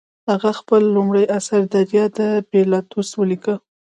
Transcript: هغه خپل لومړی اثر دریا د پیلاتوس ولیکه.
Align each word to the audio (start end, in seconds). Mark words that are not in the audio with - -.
هغه 0.29 0.51
خپل 0.59 0.81
لومړی 0.95 1.25
اثر 1.37 1.59
دریا 1.73 2.05
د 2.17 2.19
پیلاتوس 2.51 3.09
ولیکه. 3.15 3.55